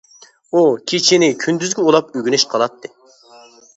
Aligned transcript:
ئۇ 0.53 0.61
كېچىنى 0.91 1.29
كۈندۈزگە 1.43 1.85
ئۇلاپ 1.85 2.09
ئۆگىنىش 2.17 2.47
قىلاتتى. 2.55 2.93